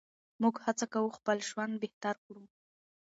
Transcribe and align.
موږ 0.41 0.55
هڅه 0.65 0.85
کوو 0.93 1.15
خپل 1.17 1.37
ژوند 1.49 1.73
بهتر 1.83 2.15
کړو. 2.25 2.43